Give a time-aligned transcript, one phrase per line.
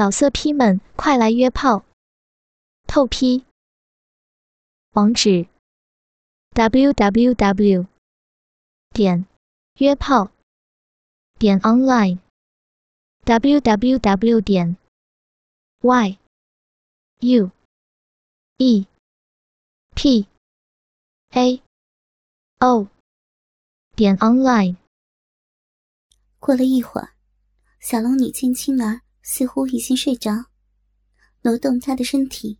[0.00, 1.84] 老色批们，快来约炮！
[2.86, 3.44] 透批。
[4.92, 5.46] 网址
[6.54, 7.86] ：w w w
[8.94, 9.26] 点
[9.74, 10.30] 约炮
[11.38, 12.18] 点 online
[13.24, 14.78] w w w 点
[15.82, 16.18] y
[17.18, 17.50] u
[18.56, 18.86] e
[19.94, 20.26] p
[21.32, 21.62] a
[22.60, 22.88] o
[23.94, 24.76] 点 online。
[26.38, 27.12] 过了一会儿，
[27.78, 29.02] 小龙女见青儿。
[29.22, 30.46] 似乎已经睡着，
[31.42, 32.58] 挪动他的身体，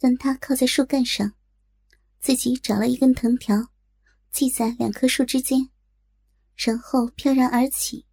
[0.00, 1.32] 让他靠在树干上，
[2.20, 3.68] 自己找了一根藤条，
[4.32, 5.70] 系在两棵树之间，
[6.56, 8.06] 然后飘然而起，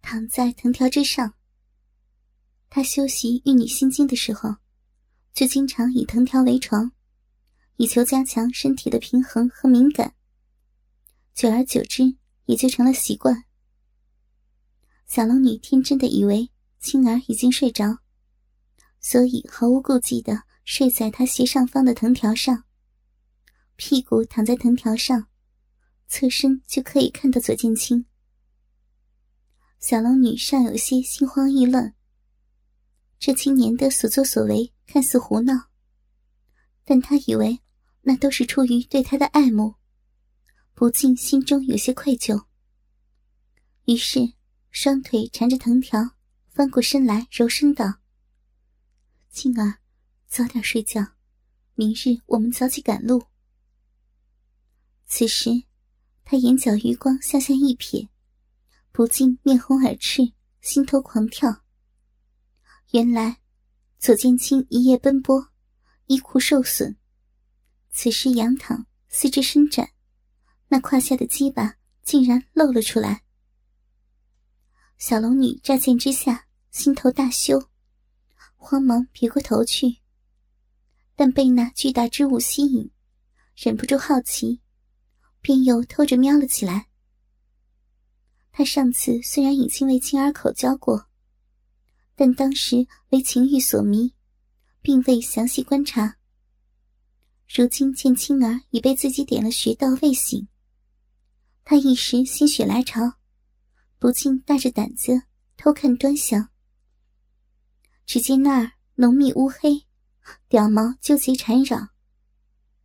[0.00, 1.34] 躺在藤条之上。
[2.70, 4.56] 他修习玉女心经的时候，
[5.32, 6.92] 就经常以藤条为床，
[7.76, 10.14] 以求加强身体的平衡和敏感。
[11.34, 12.16] 久而久之，
[12.46, 13.44] 也就成了习惯。
[15.06, 16.50] 小龙女天真的以为。
[16.80, 17.98] 青儿已经睡着，
[19.00, 22.64] 所以毫无顾忌的睡在他斜上方的藤条上，
[23.76, 25.28] 屁股躺在藤条上，
[26.06, 28.06] 侧身就可以看到左剑青。
[29.80, 31.94] 小龙女尚有些心慌意乱。
[33.18, 35.70] 这青年的所作所为看似胡闹，
[36.84, 37.60] 但她以为
[38.02, 39.74] 那都是出于对他的爱慕，
[40.74, 42.44] 不禁心中有些愧疚。
[43.86, 44.34] 于是
[44.70, 46.17] 双腿缠着藤条。
[46.58, 48.00] 翻过身来，柔声道
[49.30, 49.78] ：“静儿，
[50.26, 51.12] 早点睡觉，
[51.76, 53.26] 明日我们早起赶路。”
[55.06, 55.50] 此时，
[56.24, 58.08] 他眼角余光向下一瞥，
[58.90, 61.62] 不禁面红耳赤，心头狂跳。
[62.90, 63.40] 原来，
[64.00, 65.50] 左剑清一夜奔波，
[66.06, 66.96] 衣裤受损，
[67.90, 69.92] 此时仰躺，四肢伸展，
[70.66, 73.22] 那胯下的鸡巴竟然露了出来。
[74.96, 76.46] 小龙女乍见之下。
[76.78, 77.70] 心头大羞，
[78.54, 79.98] 慌忙别过头去，
[81.16, 82.88] 但被那巨大之物吸引，
[83.56, 84.60] 忍不住好奇，
[85.40, 86.86] 便又偷着瞄了起来。
[88.52, 91.08] 他上次虽然已经为青儿口交过，
[92.14, 94.14] 但当时为情欲所迷，
[94.80, 96.16] 并未详细观察。
[97.52, 100.46] 如今见青儿已被自己点了穴道未醒，
[101.64, 103.14] 他一时心血来潮，
[103.98, 105.22] 不禁大着胆子
[105.56, 106.50] 偷看端详。
[108.08, 109.84] 只见那儿浓密乌黑，
[110.48, 111.90] 屌毛纠结缠绕，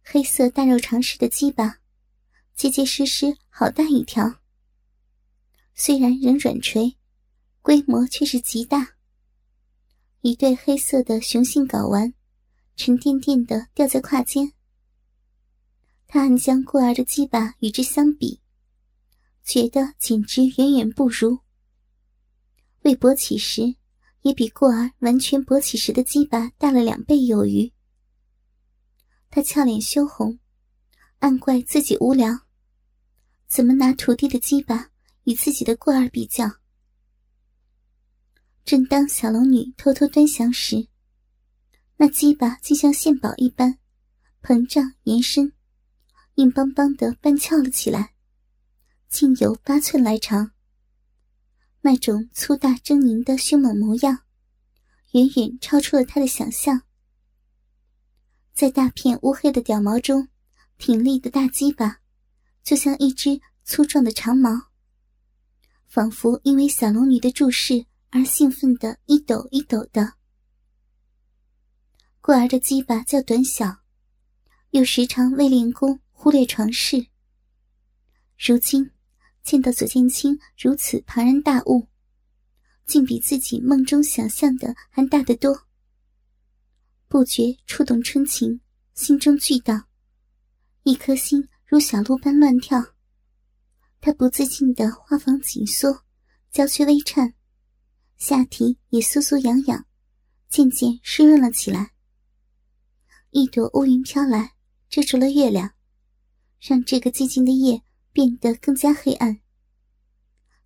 [0.03, 1.79] 黑色大肉长似的鸡巴，
[2.55, 4.41] 结结实实好大一条。
[5.75, 6.97] 虽然仍软垂，
[7.61, 8.95] 规模却是极大。
[10.19, 12.13] 一对黑色的雄性睾丸，
[12.75, 14.51] 沉甸甸的吊在胯间。
[16.05, 18.41] 他暗将过儿的鸡巴与之相比，
[19.45, 21.39] 觉得简直远远不如。
[22.81, 23.77] 未勃起时。
[24.23, 27.71] 也比过儿完全勃起时的鸡巴大了两倍有余。
[29.29, 30.39] 他俏脸羞红，
[31.19, 32.39] 暗怪自己无聊，
[33.47, 34.89] 怎么拿徒弟的鸡巴
[35.25, 36.49] 与自己的过儿比较？
[38.63, 40.87] 正当小龙女偷偷端详时，
[41.97, 43.77] 那鸡巴竟像献宝一般
[44.41, 45.51] 膨胀延伸，
[46.35, 48.13] 硬邦邦的半翘了起来，
[49.09, 50.52] 竟有八寸来长。
[51.85, 54.19] 那种粗大狰狞的凶猛模样，
[55.11, 56.83] 远远超出了他的想象。
[58.53, 60.29] 在大片乌黑的屌毛中，
[60.77, 61.99] 挺立的大鸡巴，
[62.63, 64.69] 就像一只粗壮的长矛，
[65.85, 70.13] 仿佛因为小龙女的注视而兴奋的一抖一抖的。
[72.21, 73.79] 过儿的鸡巴较短小，
[74.69, 77.07] 又时常为练功忽略床事。
[78.37, 78.89] 如今。
[79.43, 81.87] 见到左剑清如此庞然大物，
[82.85, 85.67] 竟比自己梦中想象的还大得多，
[87.07, 88.61] 不觉触动春情，
[88.93, 89.87] 心中巨荡，
[90.83, 92.81] 一颗心如小鹿般乱跳。
[93.99, 96.03] 他不自禁的花房紧缩，
[96.51, 97.33] 娇躯微颤，
[98.17, 99.85] 下体也酥酥痒痒，
[100.49, 101.91] 渐渐湿润了起来。
[103.31, 104.53] 一朵乌云飘来，
[104.89, 105.73] 遮住了月亮，
[106.61, 107.83] 让这个寂静的夜。
[108.13, 109.41] 变得更加黑暗。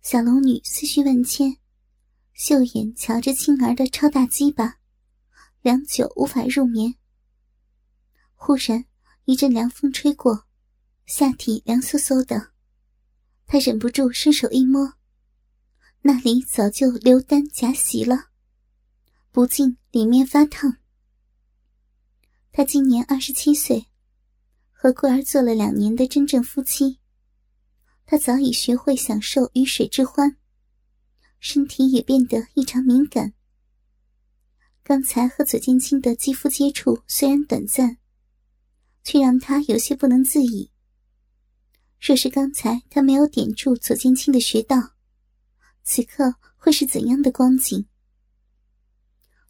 [0.02, 1.56] 小龙女思绪万千，
[2.34, 4.78] 秀眼瞧着青儿的超大鸡巴，
[5.62, 6.94] 良久无法入眠。
[8.34, 8.84] 忽然
[9.24, 10.44] 一阵凉风吹过，
[11.06, 12.52] 下体凉飕飕的，
[13.46, 14.94] 她忍不住伸手一摸，
[16.02, 18.26] 那里早就流丹夹袭了，
[19.32, 20.76] 不禁里面发烫。
[22.52, 23.86] 他今年二十七岁，
[24.70, 26.97] 和桂儿做了两年的真正夫妻。
[28.10, 30.38] 他早已学会享受鱼水之欢，
[31.40, 33.34] 身体也变得异常敏感。
[34.82, 37.98] 刚才和左剑清的肌肤接触虽然短暂，
[39.04, 40.70] 却让他有些不能自已。
[42.00, 44.94] 若是刚才他没有点住左剑清的穴道，
[45.84, 47.84] 此刻会是怎样的光景？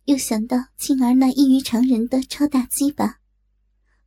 [0.07, 3.21] 又想到静儿那异于常人的超大鸡巴，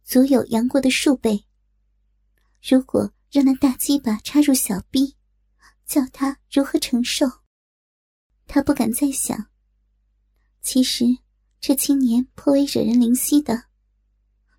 [0.04, 1.46] 足有杨过的数倍。
[2.62, 5.16] 如果让那大鸡巴插入小臂，
[5.86, 7.26] 叫他如何承受？
[8.46, 9.48] 他不敢再想。
[10.62, 11.06] 其实
[11.62, 13.68] 这青年颇为惹人怜惜的，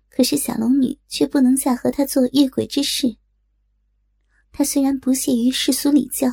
[0.09, 3.17] 可是小龙女却不能再和他做越轨之事。
[4.51, 6.27] 他虽然不屑于世俗礼教，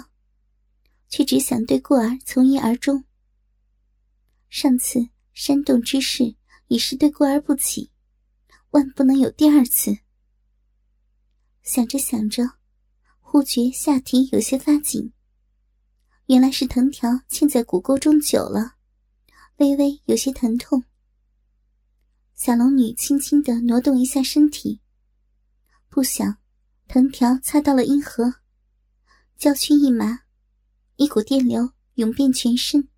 [1.08, 3.04] 却只想对过儿从一而终。
[4.48, 6.36] 上次煽动之事
[6.68, 7.90] 已是对过儿不起，
[8.70, 9.98] 万不能有第二次。
[11.62, 12.42] 想着想着，
[13.20, 15.12] 忽觉下体有些发紧，
[16.26, 18.76] 原来是藤条嵌在骨沟中久了，
[19.56, 20.84] 微微有些疼痛。
[22.34, 24.80] 小龙女轻轻的挪动一下身体，
[25.88, 26.38] 不想
[26.88, 28.36] 藤条擦到了阴核，
[29.36, 30.20] 娇躯一麻，
[30.96, 32.88] 一股电流涌遍全身。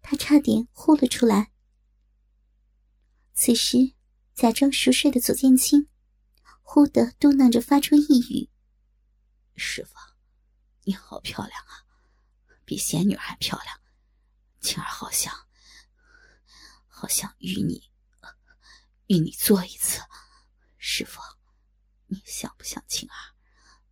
[0.00, 1.50] 他差点呼了出来。
[3.34, 3.94] 此时，
[4.34, 5.88] 假装熟睡的左剑清，
[6.66, 8.50] 忽地嘟囔着发出一语
[9.54, 9.94] ：“师傅，
[10.82, 11.84] 你好漂亮啊，
[12.64, 13.80] 比仙女还漂亮。
[14.60, 15.46] 晴儿好想，
[16.88, 17.90] 好想与你，
[19.06, 20.00] 与你做一次。
[20.78, 21.20] 师傅，
[22.06, 23.36] 你想不想晴儿？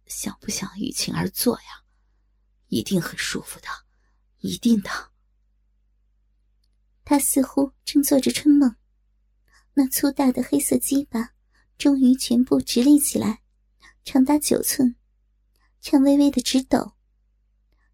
[0.06, 1.84] 想不想与晴儿做呀？
[2.68, 3.68] 一定很舒服的，
[4.38, 5.12] 一定的。”
[7.04, 8.74] 他似乎正做着春梦，
[9.74, 11.34] 那粗大的黑色鸡巴
[11.82, 13.42] 终于全部直立起来，
[14.04, 14.94] 长达九寸，
[15.80, 16.92] 颤巍巍的直抖，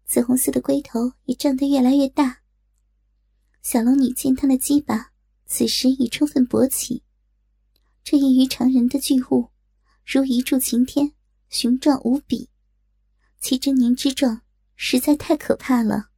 [0.05, 2.41] 紫红色的龟头也胀得越来越大。
[3.63, 5.11] 小龙女见他的鸡巴
[5.47, 7.01] 此时已充分勃起，
[8.03, 9.49] 这异于常人的巨物，
[10.05, 11.11] 如一柱擎天，
[11.49, 12.47] 雄壮无比，
[13.39, 14.43] 其狰狞之状
[14.75, 16.11] 实在太可怕了。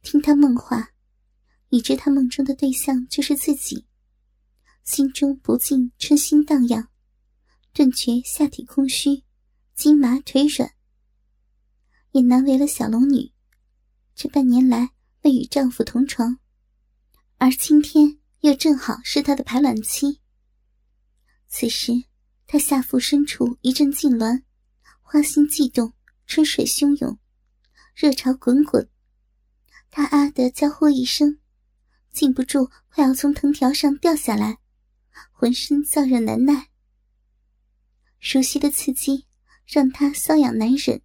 [0.00, 0.92] 听他梦话。
[1.70, 3.84] 已知他梦中的对象就是自己，
[4.86, 6.86] 心中不禁春心荡漾，
[7.72, 9.24] 顿觉下体空虚，
[9.74, 10.70] 筋麻腿软。
[12.12, 13.32] 也难为了小龙女，
[14.14, 14.90] 这半年来
[15.22, 16.38] 未与丈夫同床，
[17.38, 20.20] 而今天又正好是她的排卵期。
[21.48, 21.92] 此时，
[22.46, 24.44] 她下腹深处一阵痉挛，
[25.02, 25.92] 花心悸动，
[26.28, 27.18] 春水汹涌，
[27.92, 28.88] 热潮滚滚。
[29.90, 31.40] 她啊的娇呼一声。
[32.12, 34.58] 禁不住快要从藤条上掉下来，
[35.32, 36.68] 浑身燥热难耐。
[38.18, 39.26] 熟悉的刺激
[39.66, 41.00] 让他瘙痒难忍，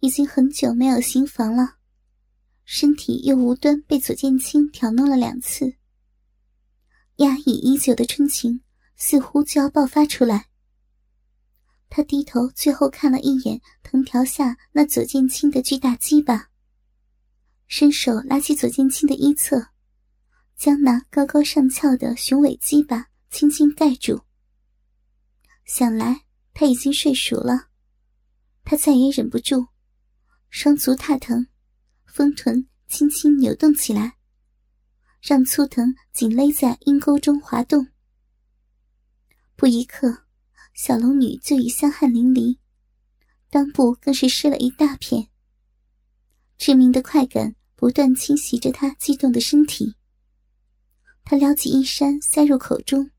[0.00, 1.76] 已经很久没有行房了，
[2.64, 5.76] 身体又无端被左剑清挑弄了两次，
[7.16, 8.62] 压抑已久的春情
[8.96, 10.48] 似乎就要爆发出来。
[11.88, 16.50] 他低头最后看了一眼藤条下那左剑清的巨大鸡巴，
[17.66, 19.71] 伸手拉起左剑清的衣侧。
[20.56, 24.22] 将那高高上翘的雄伟鸡巴轻轻盖住。
[25.64, 27.68] 想来他已经睡熟了，
[28.64, 29.68] 他再也忍不住，
[30.50, 31.46] 双足踏腾，
[32.04, 34.16] 丰臀轻轻扭动起来，
[35.20, 37.88] 让粗藤紧勒在阴沟中滑动。
[39.56, 40.24] 不一刻，
[40.74, 42.58] 小龙女就已香汗淋漓，
[43.50, 45.28] 裆部更是湿了一大片。
[46.58, 49.94] 致命的快感不断侵袭着她激动的身体。
[51.24, 53.10] 他撩起衣衫，塞入口中，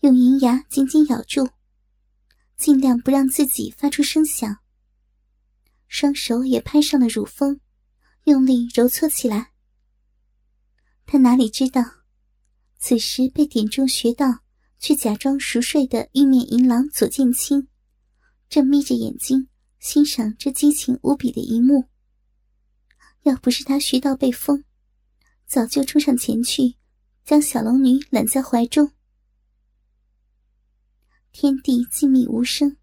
[0.00, 1.48] 用银牙紧紧咬住，
[2.56, 4.58] 尽量不让自己发出声响。
[5.88, 7.60] 双手也攀上了乳峰，
[8.24, 9.52] 用力揉搓起来。
[11.06, 11.82] 他哪里知道，
[12.78, 14.40] 此时被点中穴道
[14.78, 17.68] 却假装熟睡的玉面银狼左剑清，
[18.48, 21.86] 正眯着眼睛欣赏这激情无比的一幕。
[23.22, 24.64] 要不是他穴道被封，
[25.46, 26.76] 早就冲上前去。
[27.30, 28.90] 将小龙女揽在怀中，
[31.30, 32.76] 天地静谧无声，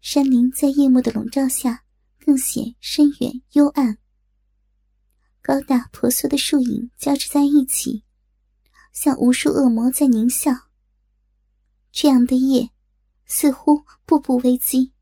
[0.00, 1.84] 山林在夜幕的笼罩下
[2.18, 3.98] 更显深远幽暗。
[5.40, 8.02] 高大婆娑的树影交织在一起，
[8.92, 10.50] 像无数恶魔在狞笑。
[11.92, 12.70] 这样的夜，
[13.26, 14.92] 似乎步步危机。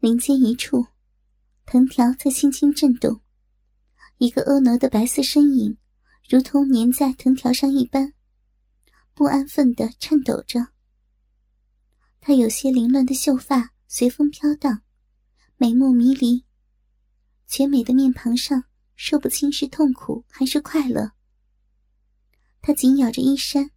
[0.00, 0.88] 林间一处，
[1.64, 3.22] 藤条在轻轻震动，
[4.18, 5.78] 一个婀娜的白色身影。
[6.28, 8.14] 如同粘在藤条上一般，
[9.12, 10.68] 不安分的颤抖着。
[12.20, 14.82] 她有些凌乱的秀发随风飘荡，
[15.58, 16.44] 美目迷离，
[17.46, 18.64] 绝美的面庞上
[18.96, 21.12] 说不清是痛苦还是快乐。
[22.62, 23.70] 他紧咬着衣衫，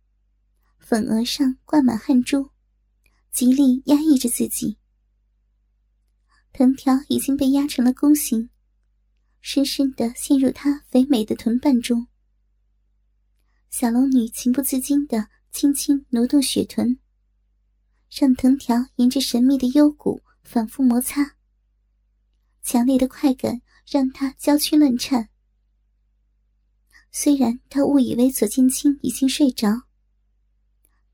[0.79, 2.51] 粉额上挂满汗珠，
[3.29, 4.77] 极力压抑着自己。
[6.53, 8.49] 藤条已经被压成了弓形，
[9.41, 12.07] 深深的陷入他肥美的臀瓣中。
[13.69, 16.97] 小龙女情不自禁的轻轻挪动雪臀，
[18.09, 21.35] 让藤条沿着神秘的幽谷反复摩擦。
[22.63, 25.29] 强烈的快感让她娇躯乱颤。
[27.11, 29.83] 虽然他误以为左剑清已经睡着，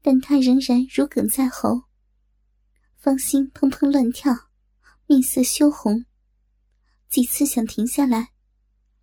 [0.02, 1.84] 但他仍然如鲠在喉，
[2.98, 4.50] 芳心砰砰乱跳，
[5.06, 6.06] 面色羞红。
[7.10, 8.32] 几次想停下来，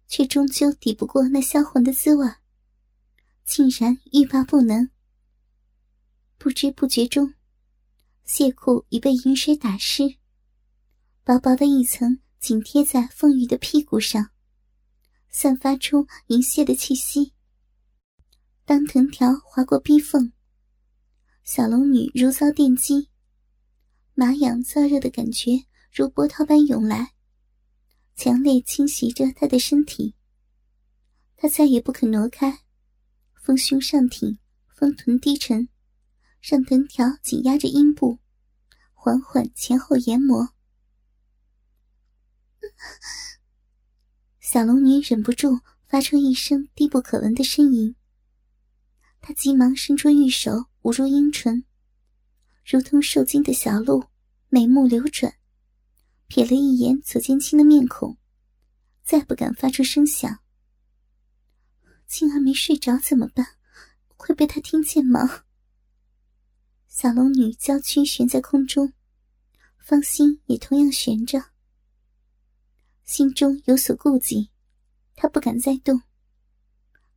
[0.09, 2.27] 却终究抵不过那销魂的滋味，
[3.45, 4.91] 竟然欲罢不能。
[6.39, 7.35] 不知不觉中，
[8.27, 10.17] 亵裤已被饮水打湿，
[11.25, 14.31] 薄薄的一层紧贴在凤羽的屁股上。
[15.33, 17.35] 散发出淫亵的气息。
[18.65, 20.33] 当藤条划过逼缝，
[21.45, 23.11] 小龙女如遭电击，
[24.15, 27.13] 麻痒燥热的感觉如波涛般涌来，
[28.17, 30.15] 强烈侵袭着她的身体。
[31.37, 32.63] 她再也不肯挪开，
[33.41, 35.69] 丰胸上挺，丰臀低沉，
[36.41, 38.19] 让臀条紧压着阴部，
[38.93, 40.51] 缓缓前后研磨。
[44.41, 47.97] 小龙女忍不住发出一声低不可闻的呻吟。
[49.21, 51.65] 她急忙伸出玉手捂住阴唇，
[52.65, 54.05] 如同受惊的小鹿，
[54.49, 55.35] 美目流转，
[56.29, 58.19] 瞥了一眼左剑清的面孔，
[59.03, 60.41] 再不敢发出声响。
[62.11, 63.47] 静儿没睡着怎么办？
[64.17, 65.45] 会被他听见吗？
[66.89, 68.93] 小龙女娇躯悬在空中，
[69.79, 71.41] 芳心也同样悬着。
[73.05, 74.51] 心中有所顾忌，
[75.15, 76.03] 他不敢再动。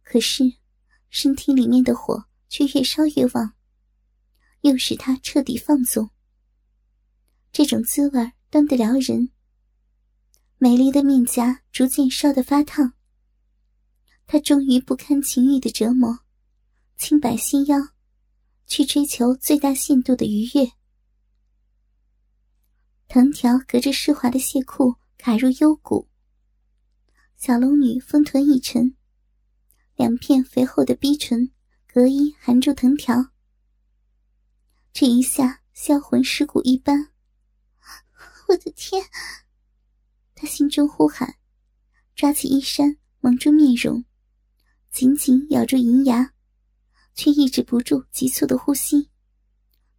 [0.03, 0.43] 可是，
[1.09, 3.55] 身体里面的火却越烧越旺，
[4.61, 6.11] 又使他彻底放纵。
[7.51, 9.31] 这种滋味端得了人。
[10.59, 12.93] 美丽的面颊逐渐烧得发烫。
[14.25, 16.19] 他终于不堪情欲的折磨，
[16.97, 17.89] 轻摆细腰，
[18.65, 20.71] 去追求最大限度的愉悦。
[23.07, 24.95] 藤条隔着湿滑的亵裤。
[25.15, 26.09] 卡入幽谷，
[27.37, 28.97] 小龙女丰臀一沉，
[29.95, 31.49] 两片肥厚的逼唇
[31.87, 33.27] 隔衣含住藤条。
[34.91, 37.13] 这一下销魂蚀骨一般，
[38.49, 39.01] 我的天！
[40.35, 41.37] 他心中呼喊，
[42.17, 44.03] 抓起衣衫蒙住面容，
[44.93, 46.35] 紧紧咬住银牙，
[47.15, 49.09] 却抑制不住急促的呼吸，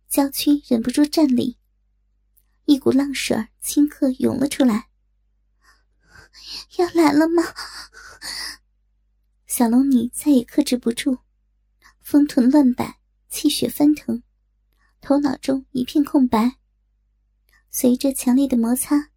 [0.09, 1.59] 娇躯忍不住站立，
[2.67, 4.89] 一股浪水顷刻涌了出来。
[6.77, 7.43] 要来了吗？
[9.49, 11.19] 小龙女再也克制不住，
[12.01, 14.23] 丰臀乱摆，气血翻腾，
[15.01, 16.59] 头脑中一片空白。
[17.69, 19.11] 随着强烈的摩擦，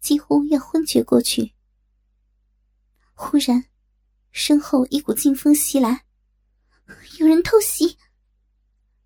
[0.00, 1.52] 几乎要昏厥过去。
[3.12, 3.66] 忽然，
[4.32, 6.04] 身后一股劲风袭来，
[7.18, 7.96] 有人偷袭！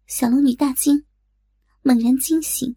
[0.07, 1.07] 小龙女大惊，
[1.83, 2.77] 猛然惊醒。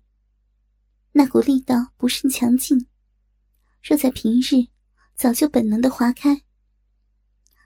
[1.11, 2.87] 那股力道不甚强劲。
[3.83, 4.67] 若在平日，
[5.15, 6.43] 早就本能的划开。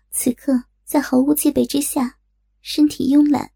[0.10, 2.20] 此刻在毫无戒备之下，
[2.62, 3.52] 身体慵懒，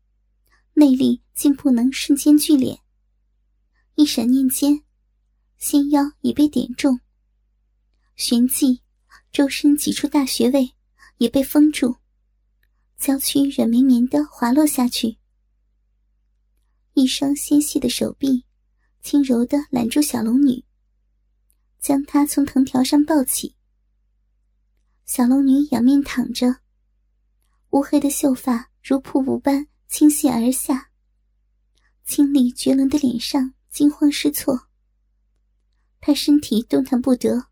[0.73, 2.79] 内力竟不能瞬间聚敛。
[3.95, 4.83] 一闪念间，
[5.57, 6.99] 仙腰已被点中，
[8.15, 8.81] 旋即
[9.31, 10.73] 周身几处大穴位
[11.17, 11.97] 也被封住，
[12.97, 15.17] 娇躯软绵绵的滑落下去。
[16.93, 18.45] 一双纤细的手臂
[19.01, 20.63] 轻柔的揽住小龙女。
[21.79, 23.55] 将她从藤条上抱起，
[25.05, 26.61] 小龙女仰面躺着，
[27.69, 30.89] 乌黑的秀发如瀑布般倾泻而下，
[32.03, 34.67] 清丽绝伦的脸上惊慌失措。
[36.01, 37.49] 她身体动弹不得，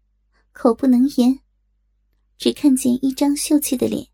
[0.52, 1.40] 口不能言，
[2.38, 4.08] 只看见一张秀气的脸，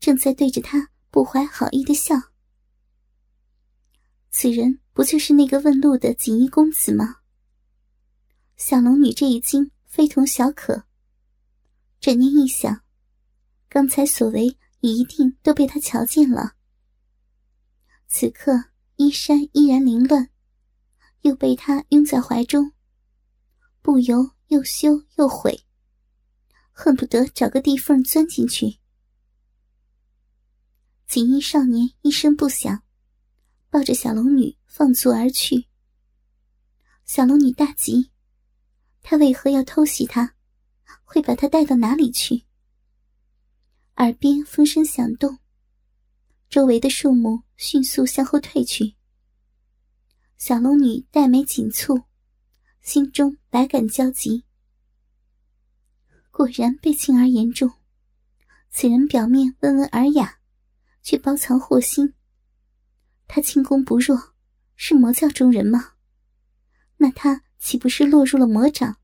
[0.00, 2.14] 正在对着他不怀好意的笑。
[4.30, 7.16] 此人不就是那个问路的锦衣公子吗？
[8.56, 10.84] 小龙女这一惊非同小可。
[12.00, 12.82] 转念一想，
[13.68, 16.54] 刚才所为一定都被他瞧见了。
[18.06, 18.52] 此刻
[18.96, 20.28] 衣衫依然凌乱，
[21.22, 22.72] 又被他拥在怀中，
[23.82, 25.64] 不由又羞又悔，
[26.76, 28.78] 恨不得找个地缝钻进去。
[31.06, 32.82] 锦衣少年一声不响，
[33.70, 35.68] 抱着小龙女放足而去。
[37.04, 38.10] 小龙女大急。
[39.02, 40.34] 他为何要偷袭她？
[41.04, 42.44] 会把他带到哪里去？
[43.96, 45.38] 耳边风声响动，
[46.48, 48.96] 周围的树木迅速向后退去。
[50.38, 52.04] 小龙女黛眉紧蹙，
[52.82, 54.44] 心中百感交集。
[56.36, 57.70] 果然被青儿言中，
[58.68, 60.40] 此人表面温文尔雅，
[61.00, 62.12] 却包藏祸心。
[63.28, 64.34] 他轻功不弱，
[64.74, 65.92] 是魔教中人吗？
[66.96, 68.96] 那他岂不是落入了魔掌？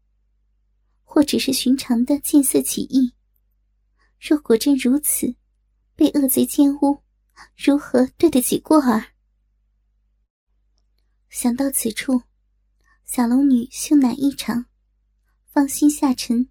[1.05, 3.15] 或只是寻常的见色起意？
[4.19, 5.37] 若果真如此，
[5.95, 7.05] 被恶贼奸污，
[7.57, 9.13] 如何对得起过儿？
[11.29, 12.25] 想到此处，
[13.05, 14.67] 小龙女羞赧异常，
[15.53, 16.49] 芳心下沉。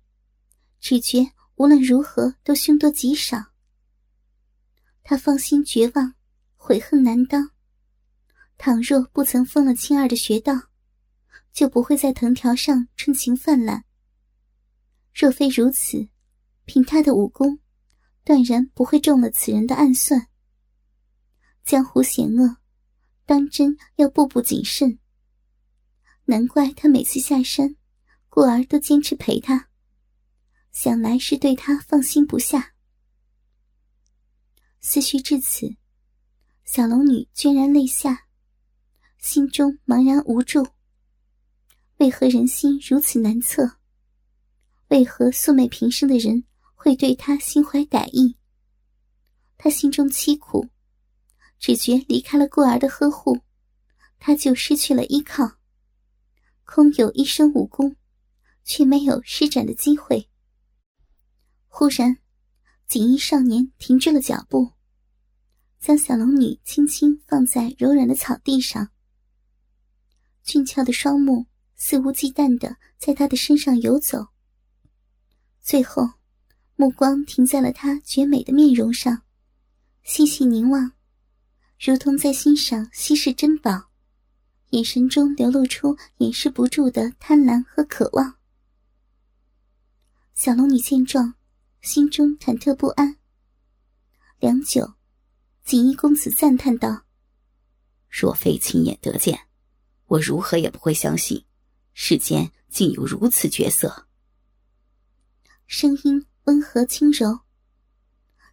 [0.80, 3.52] 只觉无论如何都凶多吉少。
[5.04, 6.14] 他芳心绝望，
[6.56, 7.52] 悔恨难当。
[8.58, 10.54] 倘若不曾封了青儿的穴道，
[11.52, 13.86] 就不会在藤条上春情泛滥。
[15.14, 16.10] 若非如此，
[16.66, 17.60] 凭他的武功，
[18.24, 20.28] 断然不会中了此人的暗算。
[21.64, 22.58] 江湖险恶，
[23.26, 25.00] 当真要步步谨慎。
[26.26, 27.76] 难怪他每次下山，
[28.28, 29.69] 故儿都坚持陪他。
[30.72, 32.74] 想来是对他放心不下。
[34.80, 35.76] 思绪至此，
[36.64, 38.28] 小龙女居然泪下，
[39.18, 40.66] 心中茫然无助。
[41.98, 43.78] 为何人心如此难测？
[44.88, 48.38] 为何素昧平生的人会对她心怀歹意？
[49.58, 50.70] 她心中凄苦，
[51.60, 53.42] 只觉离开了过儿的呵护，
[54.18, 55.58] 她就失去了依靠，
[56.64, 57.98] 空有一身武功，
[58.64, 60.30] 却没有施展的机会。
[61.72, 62.18] 忽然，
[62.88, 64.74] 锦衣少年停住了脚步，
[65.80, 68.90] 将小龙女轻轻放在柔软的草地上。
[70.44, 71.46] 俊俏的双目
[71.76, 74.28] 肆无忌惮的在他的身上游走，
[75.62, 76.10] 最后，
[76.76, 79.22] 目光停在了他绝美的面容上，
[80.04, 80.92] 细细凝望，
[81.80, 83.90] 如同在欣赏稀世珍宝，
[84.72, 88.36] 眼神中流露出掩饰不住的贪婪和渴望。
[90.34, 91.36] 小龙女见状。
[91.82, 93.18] 心中忐忑不安。
[94.38, 94.96] 良久，
[95.64, 97.06] 锦衣公子赞叹道
[98.10, 99.48] ：“若非亲眼得见，
[100.06, 101.46] 我如何也不会相信，
[101.94, 104.08] 世间竟有如此绝色。”
[105.68, 107.40] 声音温和轻柔。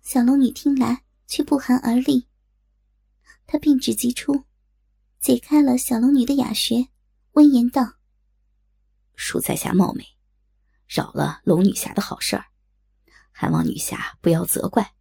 [0.03, 2.29] 小龙女听来却不寒而栗。
[3.45, 4.45] 她并指即出，
[5.19, 6.89] 解开了小龙女的哑穴，
[7.33, 7.95] 温言道
[9.19, 10.05] ：“恕在下冒昧，
[10.87, 12.47] 扰了龙女侠的好事儿。”
[13.39, 14.95] 还望女侠不要责怪。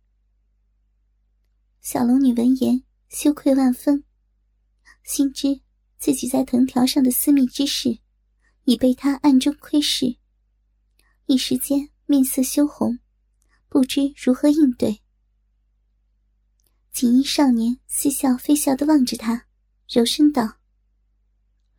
[1.79, 4.03] 小龙女闻言羞愧万分，
[5.05, 5.61] 心知
[5.97, 7.99] 自己在藤条上的私密之事
[8.65, 10.17] 已被他暗中窥视，
[11.27, 12.99] 一时间面色羞红，
[13.69, 15.01] 不知如何应对。
[16.91, 19.47] 锦衣少年似笑非笑的望着他，
[19.87, 20.57] 柔声道：“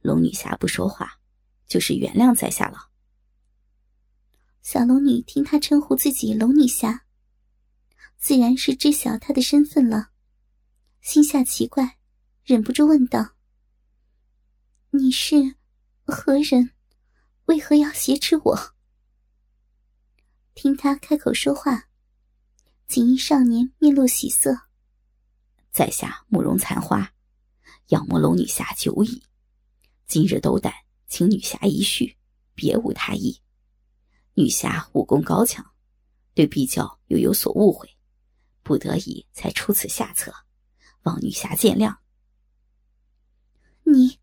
[0.00, 1.20] 龙女侠不说话，
[1.66, 2.88] 就是原谅在下了。”
[4.66, 7.04] 小龙女听他称呼自己“龙女侠”，
[8.18, 10.10] 自然是知晓他的身份了，
[11.00, 11.98] 心下奇怪，
[12.42, 13.36] 忍不住问道
[14.90, 15.54] ：“你是
[16.02, 16.72] 何人？
[17.44, 18.74] 为何要挟持我？”
[20.56, 21.88] 听他开口说话，
[22.88, 24.62] 锦衣少年面露喜色
[25.70, 27.12] ：“在下慕容残花，
[27.90, 29.22] 仰慕龙女侠久矣，
[30.08, 30.74] 今日斗胆
[31.06, 32.16] 请女侠一叙，
[32.56, 33.40] 别无他意。”
[34.38, 35.64] 女侠武功高强，
[36.34, 37.88] 对碧教又有所误会，
[38.62, 40.30] 不得已才出此下策，
[41.04, 41.96] 望女侠见谅。
[43.82, 44.18] 你，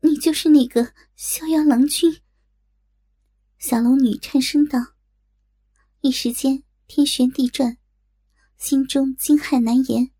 [0.00, 2.20] 你就是那个逍遥郎君？
[3.58, 4.78] 小龙女颤声道，
[6.02, 7.78] 一时间天旋地转，
[8.58, 10.10] 心中惊骇难言。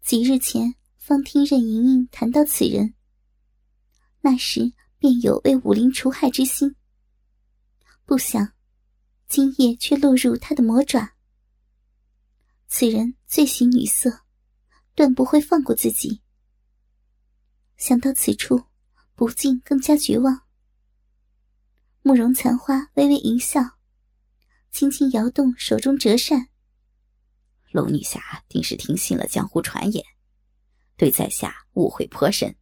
[0.00, 2.94] 几日前方听任盈盈谈到此人，
[4.22, 6.74] 那时便有为武林除害之心。
[8.06, 8.52] 不想，
[9.26, 11.14] 今夜却落入他的魔爪。
[12.68, 14.20] 此人最喜女色，
[14.94, 16.22] 断不会放过自己。
[17.76, 18.66] 想到此处，
[19.16, 20.42] 不禁更加绝望。
[22.02, 23.60] 慕容残花微微一笑，
[24.70, 26.50] 轻轻摇动手中折扇。
[27.72, 30.04] 龙女侠定是听信了江湖传言，
[30.96, 32.54] 对在下误会颇深。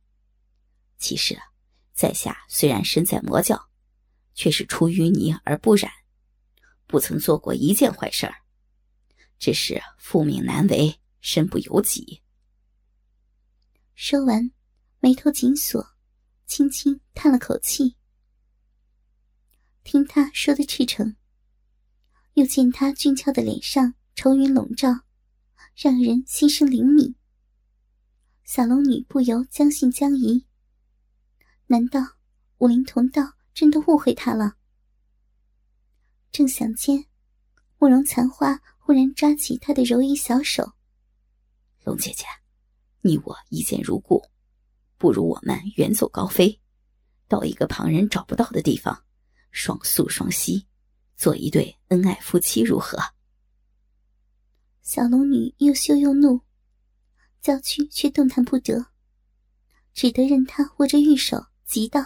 [0.96, 1.38] 其实，
[1.92, 3.73] 在下虽然身在魔教。
[4.34, 5.90] 却是出淤泥而不染，
[6.86, 8.34] 不曾做过一件坏事儿，
[9.38, 12.22] 只是父命难违，身不由己。
[13.94, 14.50] 说完，
[15.00, 15.86] 眉头紧锁，
[16.46, 17.96] 轻轻叹了口气。
[19.84, 21.16] 听他说的赤诚，
[22.34, 24.88] 又见他俊俏的脸上愁云笼罩，
[25.76, 27.14] 让人心生怜悯。
[28.44, 30.46] 小龙女不由将信将疑。
[31.66, 32.00] 难道
[32.58, 34.56] 武林同道真的误会他了？
[36.32, 37.06] 正想间，
[37.78, 40.72] 慕容残花忽然抓起他的柔衣小手
[41.84, 42.24] ：“龙姐姐，
[43.02, 44.20] 你我一见如故，
[44.98, 46.60] 不如我们远走高飞，
[47.28, 49.04] 到一个旁人找不到的地方，
[49.52, 50.66] 双宿双栖，
[51.16, 52.98] 做一对恩爱夫妻，如何？”
[54.82, 56.40] 小龙女又羞又怒。
[57.40, 58.86] 娇躯却动弹不得，
[59.92, 62.00] 只得任他握着玉手，急道：“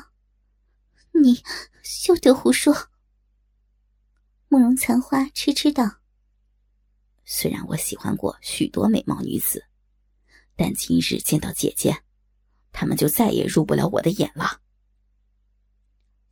[1.22, 1.42] 你
[1.83, 2.90] 休得胡说！”
[4.48, 6.00] 慕容残花痴痴道
[7.24, 9.64] ：“虽然我喜欢过许多美貌女子，
[10.57, 12.02] 但今日见到姐姐，
[12.72, 14.61] 她们就再也入不了我的眼了。”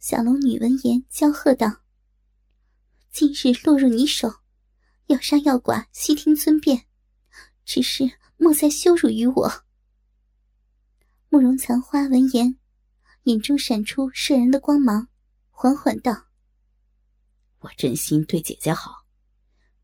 [0.01, 1.83] 小龙女闻言娇喝道
[3.12, 4.40] ：“今日落入你手，
[5.07, 6.87] 要杀要剐，悉听尊便。
[7.64, 9.64] 只是……”莫再羞辱于我！
[11.31, 12.59] 慕容残花闻言，
[13.27, 15.09] 眼中闪出摄人的光芒，
[15.51, 16.27] 缓缓道
[17.59, 19.05] ：“我真心对姐姐好，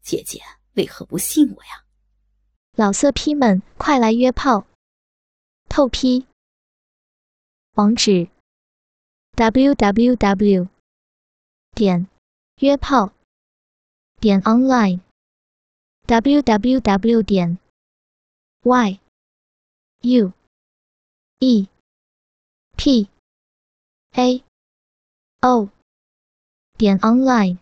[0.00, 0.40] 姐姐
[0.74, 1.84] 为何不信我呀？”
[2.78, 4.64] 老色批们，快来约炮！
[5.68, 6.24] 透批。
[7.74, 8.28] 网址
[9.34, 10.68] ：w w w.
[11.72, 12.06] 点
[12.60, 13.12] 约炮
[14.20, 15.00] 点 online
[16.06, 17.22] w w w.
[17.22, 17.58] 点
[18.62, 19.00] y
[20.02, 20.32] u
[21.40, 21.66] e
[22.76, 23.08] p
[24.14, 24.42] a
[25.40, 25.70] o
[26.76, 27.58] 点 online。